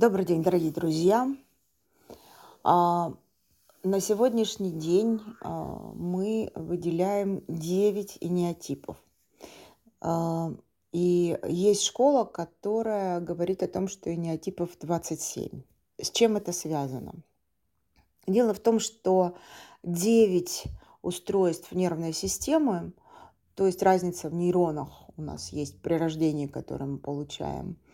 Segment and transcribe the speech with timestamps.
[0.00, 1.30] Добрый день, дорогие друзья.
[2.64, 3.12] А,
[3.82, 8.96] на сегодняшний день а, мы выделяем 9 инеотипов.
[10.00, 10.54] А,
[10.92, 15.60] и есть школа, которая говорит о том, что инеотипов 27.
[16.00, 17.12] С чем это связано?
[18.26, 19.36] Дело в том, что
[19.82, 20.64] 9
[21.02, 22.94] устройств нервной системы,
[23.54, 27.76] то есть разница в нейронах у нас есть при рождении, которое мы получаем–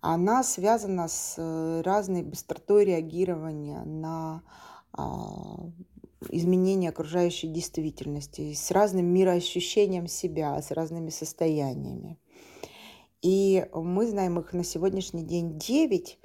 [0.00, 4.42] она связана с э, разной быстротой реагирования на
[4.92, 5.58] а,
[6.30, 12.18] изменения окружающей действительности, с разным мироощущением себя, с разными состояниями.
[13.22, 16.18] И мы знаем их на сегодняшний день 9,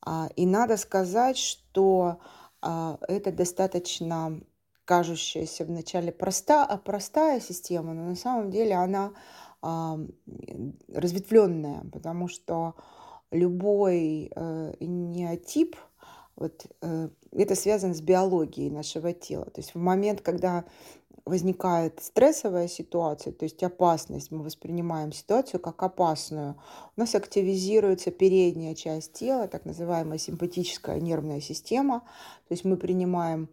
[0.00, 2.18] а, и надо сказать, что
[2.60, 4.40] а, это достаточно
[4.84, 9.12] кажущаяся вначале проста, простая система, но на самом деле она
[9.60, 12.76] разветвленная, потому что
[13.30, 15.76] любой э, неотип,
[16.36, 19.46] вот, э, это связано с биологией нашего тела.
[19.46, 20.64] То есть в момент, когда
[21.24, 26.56] возникает стрессовая ситуация, то есть опасность, мы воспринимаем ситуацию как опасную,
[26.96, 32.00] у нас активизируется передняя часть тела, так называемая симпатическая нервная система,
[32.48, 33.48] то есть мы принимаем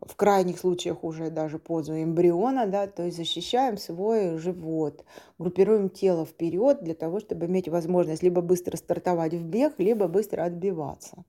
[0.00, 5.04] в крайних случаях уже даже позу эмбриона, да, то есть защищаем свой живот,
[5.38, 10.44] группируем тело вперед для того, чтобы иметь возможность либо быстро стартовать в бег, либо быстро
[10.44, 11.24] отбиваться.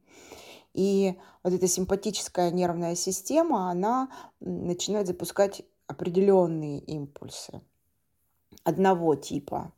[0.74, 7.62] И вот эта симпатическая нервная система, она начинает запускать определенные импульсы
[8.64, 9.74] одного типа.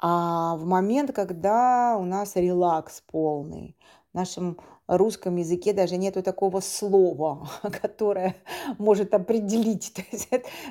[0.00, 3.74] А в момент, когда у нас релакс полный,
[4.12, 4.58] в нашем
[4.88, 7.48] русском языке даже нету такого слова,
[7.82, 8.34] которое
[8.78, 9.92] может определить.
[9.94, 10.28] То есть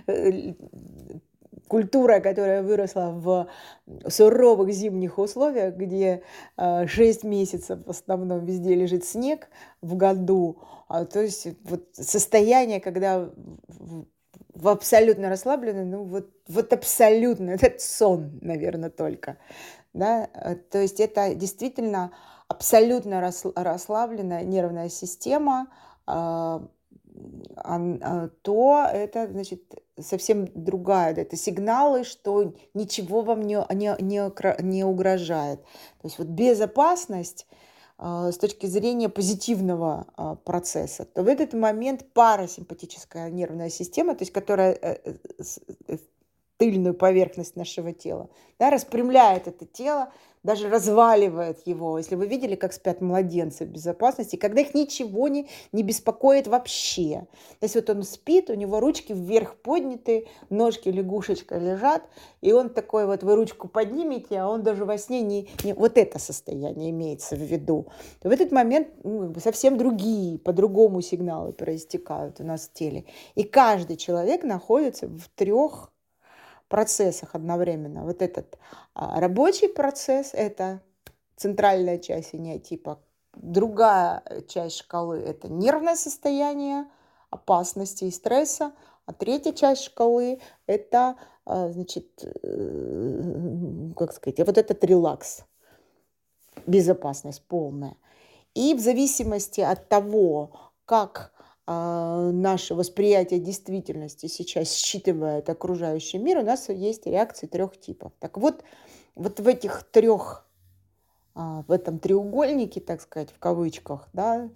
[0.08, 0.54] э,
[1.68, 3.48] культура, которая выросла в
[4.10, 6.24] суровых зимних условиях, где
[6.58, 9.48] 6 э, месяцев в основном везде лежит снег
[9.82, 10.58] в году,
[10.88, 13.30] а, то есть вот состояние, когда
[14.54, 19.38] в абсолютно расслабленный, ну вот, вот абсолютно, этот сон, наверное, только.
[19.94, 20.30] Да?
[20.34, 22.12] Э, то есть это действительно
[22.48, 25.68] абсолютно расслабленная нервная система,
[26.06, 26.64] а,
[27.56, 29.64] а, то это, значит,
[30.00, 31.14] совсем другая.
[31.16, 35.62] Это сигналы, что ничего вам не, не, не, не угрожает.
[36.02, 37.48] То есть вот безопасность
[37.98, 44.32] а, с точки зрения позитивного процесса, то в этот момент парасимпатическая нервная система, то есть
[44.32, 45.44] которая э, э,
[46.58, 48.30] тыльную поверхность нашего тела,
[48.60, 50.12] да, распрямляет это тело,
[50.44, 51.98] даже разваливает его.
[51.98, 57.28] Если вы видели, как спят младенцы в безопасности, когда их ничего не, не беспокоит вообще.
[57.60, 62.04] То есть вот он спит, у него ручки вверх подняты, ножки лягушечка лежат,
[62.42, 65.50] и он такой вот, вы ручку поднимете, а он даже во сне не...
[65.66, 67.88] не вот это состояние имеется в виду.
[68.24, 73.04] в этот момент ну, совсем другие, по-другому сигналы проистекают у нас в теле.
[73.36, 75.92] И каждый человек находится в трех
[76.68, 78.04] процессах одновременно.
[78.04, 78.58] Вот этот
[78.94, 80.82] а, рабочий процесс– это
[81.36, 82.32] центральная часть
[82.64, 83.00] типа
[83.34, 86.86] Другая часть шкалы– это нервное состояние,
[87.30, 88.74] опасности и стресса.
[89.06, 95.44] А третья часть шкалы– это, а, значит, э, как сказать, вот этот релакс,
[96.66, 97.96] безопасность полная.
[98.56, 100.52] И в зависимости от того,
[100.86, 101.32] как
[101.68, 108.14] наше восприятие действительности сейчас считывает окружающий мир, у нас есть реакции трех типов.
[108.20, 108.64] Так вот,
[109.16, 110.48] вот в этих трех,
[111.36, 114.50] а, в этом треугольнике, так сказать, в кавычках, да,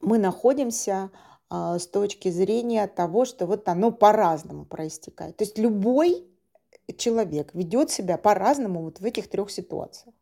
[0.00, 1.10] мы находимся
[1.48, 5.36] а, с точки зрения того, что вот оно по-разному проистекает.
[5.36, 6.24] То есть любой
[6.96, 10.14] человек ведет себя по-разному вот в этих трех ситуациях.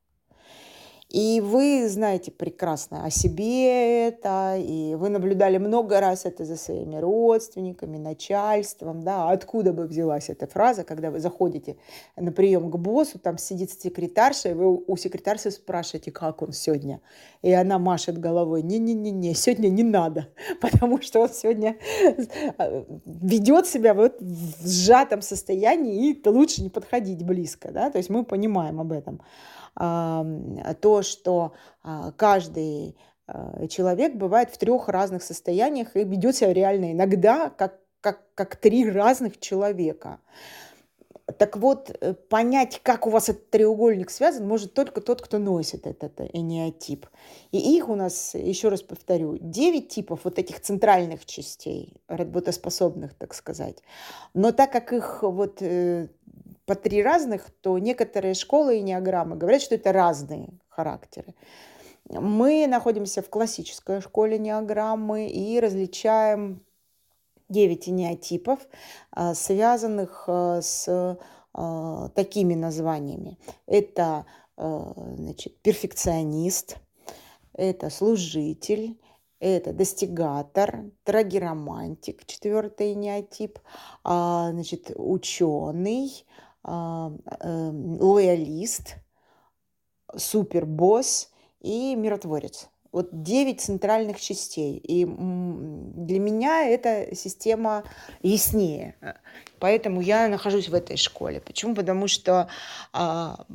[1.14, 6.96] И вы знаете прекрасно о себе это, и вы наблюдали много раз это за своими
[6.96, 11.76] родственниками, начальством, да, откуда бы взялась эта фраза, когда вы заходите
[12.16, 17.00] на прием к боссу, там сидит секретарша, и вы у секретарши спрашиваете, как он сегодня,
[17.42, 20.26] и она машет головой, не-не-не-не, сегодня не надо,
[20.60, 21.76] потому что он сегодня
[22.58, 28.10] э, ведет себя вот в сжатом состоянии, и лучше не подходить близко, да, то есть
[28.10, 29.20] мы понимаем об этом
[29.76, 36.92] то, что а, каждый а, человек бывает в трех разных состояниях и ведет себя реально
[36.92, 40.20] иногда как, как, как три разных человека.
[41.38, 45.86] Так вот, э, понять, как у вас этот треугольник связан, может только тот, кто носит
[45.86, 47.06] этот энеотип.
[47.50, 53.32] И их у нас, еще раз повторю, 9 типов вот этих центральных частей, работоспособных, так
[53.32, 53.78] сказать.
[54.34, 56.08] Но так как их вот э,
[56.66, 61.34] по три разных, то некоторые школы и неограммы говорят, что это разные характеры.
[62.08, 66.62] Мы находимся в классической школе неограммы и различаем
[67.48, 68.60] 9 энеотипов,
[69.10, 71.18] а, связанных а, с
[71.54, 73.38] а, такими названиями.
[73.66, 74.26] Это
[74.56, 76.76] значит, перфекционист,
[77.54, 79.00] это служитель,
[79.40, 83.58] это достигатор, трагеромантик, четвертый неотип,
[84.04, 86.24] значит, ученый,
[88.00, 88.96] лоялист,
[90.16, 91.30] супербосс
[91.60, 92.68] и миротворец.
[92.92, 94.76] Вот 9 центральных частей.
[94.78, 97.82] И для меня эта система
[98.22, 98.94] яснее.
[99.58, 101.40] Поэтому я нахожусь в этой школе.
[101.40, 101.74] Почему?
[101.74, 102.48] Потому что
[102.92, 103.46] а,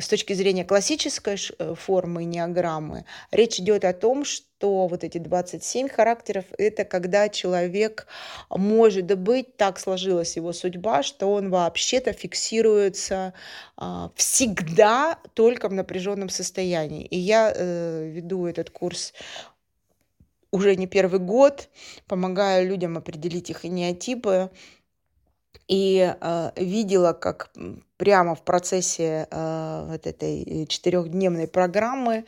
[0.00, 1.36] с точки зрения классической
[1.74, 8.06] формы неограммы речь идет о том, что вот эти 27 характеров– это когда человек
[8.50, 13.32] может быть, так сложилась его судьба, что он вообще-то фиксируется
[13.76, 17.04] а, всегда только в напряженном состоянии.
[17.06, 19.12] И я э, веду этот курс
[20.50, 21.68] уже не первый год,
[22.06, 24.50] помогаю людям определить их инеотипы,
[25.68, 27.52] и э, видела, как
[27.96, 32.24] прямо в процессе э, вот этой четырехдневной программы э,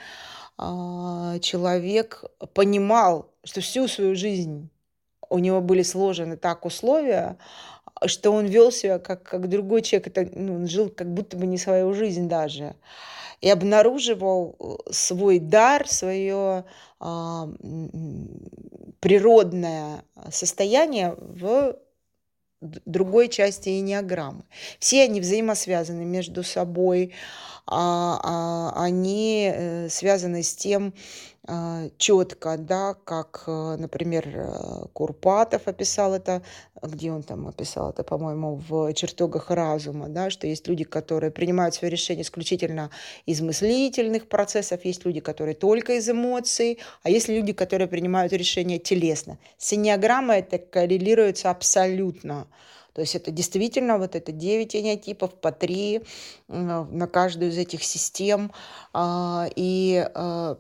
[0.59, 4.71] человек понимал, что всю свою жизнь
[5.29, 7.39] у него были сложены так условия,
[8.07, 11.47] что он вел себя как, как другой человек, это, ну, он жил как будто бы
[11.47, 12.75] не свою жизнь даже.
[13.41, 16.65] И обнаруживал э, свой дар, свое
[17.01, 17.43] э,
[19.01, 21.77] природное состояние в
[22.63, 24.45] другой части энеограммы.
[24.79, 27.13] Все они взаимосвязаны между собой,
[27.67, 30.95] а, а, они э, связаны с тем
[31.99, 36.43] четко, да, как, э, например, э, Курпатов описал это,
[36.81, 41.75] где он там описал это, по-моему, в чертогах разума, да, что есть люди, которые принимают
[41.75, 42.91] свои решения исключительно
[43.27, 48.79] из мыслительных процессов, есть люди, которые только из эмоций, а есть люди, которые принимают решения
[48.79, 49.39] телесно.
[49.59, 52.47] С это коррелируется абсолютно.
[52.93, 56.03] То есть это действительно вот это 9 энеотипов по 3
[56.49, 58.53] на каждую из этих систем.
[58.93, 60.59] А, и а,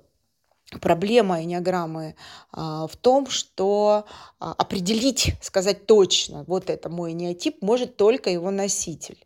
[0.80, 2.14] проблема энеограммы
[2.52, 4.06] а, в том, что
[4.38, 9.24] определить, сказать точно, вот это мой энеотип, может только его носитель.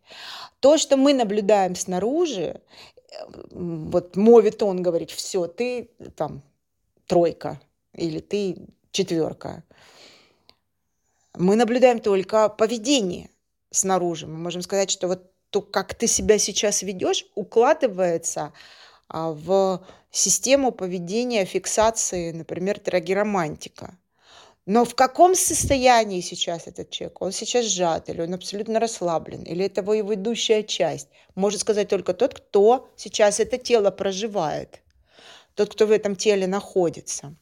[0.60, 2.60] То, что мы наблюдаем снаружи,
[3.10, 3.14] э,
[3.50, 6.42] вот мовит он говорит, все, ты там
[7.06, 7.60] тройка
[7.92, 8.56] или ты
[8.90, 9.62] четверка
[11.38, 13.30] мы наблюдаем только поведение
[13.70, 14.26] снаружи.
[14.26, 18.52] Мы можем сказать, что вот то, как ты себя сейчас ведешь, укладывается а,
[19.08, 23.98] в систему поведения, фиксации, например, трагеромантика.
[24.66, 27.22] Но в каком состоянии сейчас этот человек?
[27.22, 31.08] Он сейчас сжат, или он абсолютно расслаблен, или это его ведущая часть?
[31.36, 34.80] Может сказать только тот, кто сейчас это тело проживает,
[35.54, 37.36] тот, кто в этом теле находится.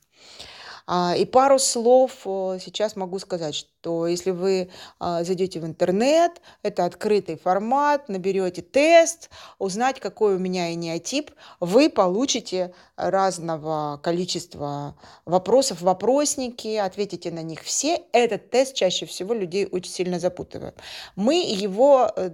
[0.87, 6.85] А, и пару слов сейчас могу сказать, что если вы а, зайдете в интернет, это
[6.85, 16.77] открытый формат, наберете тест, узнать, какой у меня энеотип, вы получите разного количества вопросов, вопросники,
[16.77, 18.03] ответите на них все.
[18.13, 20.79] Этот тест чаще всего людей очень сильно запутывает.
[21.17, 22.31] Мы его, э,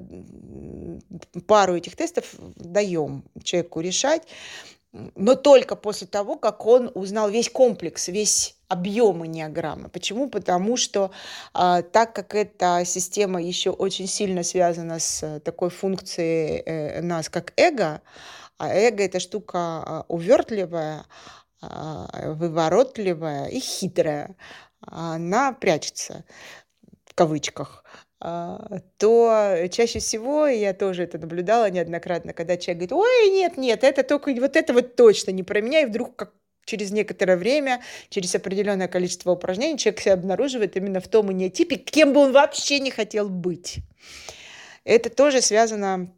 [1.46, 4.26] пару этих тестов даем человеку решать
[4.92, 9.88] но только после того, как он узнал весь комплекс, весь объем энеограммы.
[9.88, 10.28] Почему?
[10.28, 11.10] Потому что
[11.52, 17.52] а, так как эта система еще очень сильно связана с такой функцией э, нас, как
[17.56, 18.00] эго,
[18.58, 21.04] а эго это штука а, увертливая,
[21.62, 24.36] а, выворотливая и хитрая,
[24.80, 26.24] она прячется
[27.04, 27.84] в кавычках.
[28.22, 33.82] А, то чаще всего, я тоже это наблюдала неоднократно, когда человек говорит, ой, нет, нет,
[33.82, 36.32] это только вот это вот точно не про меня, и вдруг как
[36.66, 42.12] через некоторое время, через определенное количество упражнений человек себя обнаруживает именно в том инеотипе, кем
[42.12, 43.78] бы он вообще не хотел быть.
[44.84, 46.12] Это тоже связано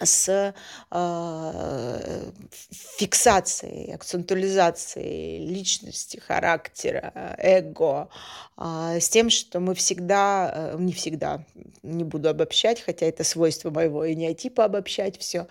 [0.00, 0.54] с
[0.90, 2.21] э,
[2.70, 8.08] фиксацией, акцентуализацией личности, характера, эго,
[8.56, 11.44] э, с тем, что мы всегда, э, не всегда,
[11.82, 15.46] не буду обобщать, хотя это свойство моего энеотипа обобщать все,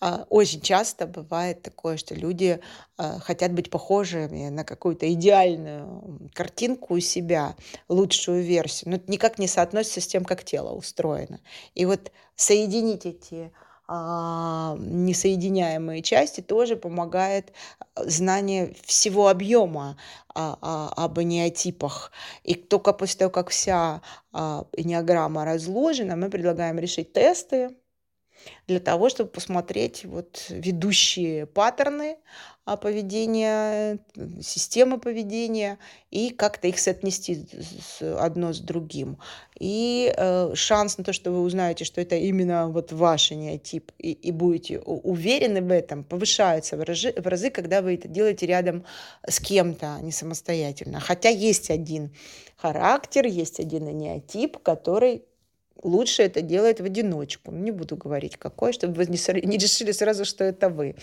[0.00, 2.60] э, очень часто бывает такое, что люди
[2.98, 7.56] э, хотят быть похожими на какую-то идеальную картинку у себя,
[7.88, 11.40] лучшую версию, но это никак не соотносится с тем, как тело устроено.
[11.74, 17.52] И вот соединить эти а, несоединяемые части тоже помогает
[17.94, 19.96] а, знание всего объема
[20.34, 22.10] а, а, об энеотипах.
[22.42, 24.02] И только после того, как вся
[24.32, 27.76] а, энеограмма разложена, мы предлагаем решить тесты
[28.66, 34.00] для того, чтобы посмотреть вот ведущие паттерны, а, поведения,
[34.42, 35.78] системы поведения
[36.10, 37.46] и как-то их соотнести
[38.00, 39.18] одно с другим.
[39.60, 44.10] И, э, шанс на то, что вы узнаете, что это именно вот ваш неотип, и
[44.10, 48.84] и будете уверены в этом, повышается в разы в разы, когда вы это делаете рядом
[49.28, 50.98] с кем-то, а не самостоятельно.
[50.98, 52.10] Хотя есть один
[52.56, 55.22] характер, есть один неотип, который
[55.82, 57.52] лучше это делает в одиночку.
[57.52, 60.96] Не буду говорить какой, чтобы вы не решили сразу, что это вы.